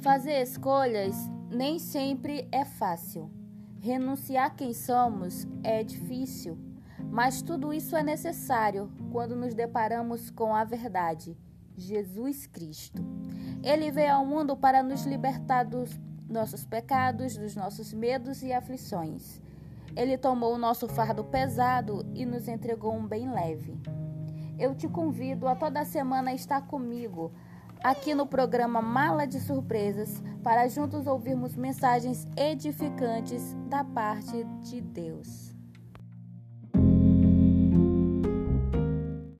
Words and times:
Fazer 0.00 0.42
escolhas 0.42 1.16
nem 1.50 1.80
sempre 1.80 2.48
é 2.52 2.64
fácil. 2.64 3.28
Renunciar 3.80 4.54
quem 4.54 4.72
somos 4.72 5.44
é 5.64 5.82
difícil, 5.82 6.56
mas 7.10 7.42
tudo 7.42 7.72
isso 7.72 7.96
é 7.96 8.02
necessário 8.02 8.92
quando 9.10 9.34
nos 9.34 9.54
deparamos 9.54 10.30
com 10.30 10.54
a 10.54 10.62
verdade, 10.62 11.36
Jesus 11.76 12.46
Cristo. 12.46 13.04
Ele 13.60 13.90
veio 13.90 14.12
ao 14.12 14.24
mundo 14.24 14.56
para 14.56 14.84
nos 14.84 15.04
libertar 15.04 15.64
dos 15.64 15.98
nossos 16.28 16.64
pecados, 16.64 17.36
dos 17.36 17.56
nossos 17.56 17.92
medos 17.92 18.42
e 18.44 18.52
aflições. 18.52 19.42
Ele 19.96 20.16
tomou 20.16 20.54
o 20.54 20.58
nosso 20.58 20.86
fardo 20.86 21.24
pesado 21.24 22.06
e 22.14 22.24
nos 22.24 22.46
entregou 22.46 22.94
um 22.94 23.04
bem 23.04 23.32
leve. 23.32 23.76
Eu 24.56 24.76
te 24.76 24.86
convido 24.86 25.48
a 25.48 25.56
toda 25.56 25.84
semana 25.84 26.32
estar 26.32 26.62
comigo 26.68 27.32
aqui 27.82 28.14
no 28.14 28.26
programa 28.26 28.80
Mala 28.80 29.26
de 29.26 29.40
Surpresas 29.40 30.22
para 30.42 30.68
juntos 30.68 31.06
ouvirmos 31.06 31.56
mensagens 31.56 32.26
edificantes 32.36 33.56
da 33.68 33.84
parte 33.84 34.44
de 34.62 34.80
Deus. 34.80 35.57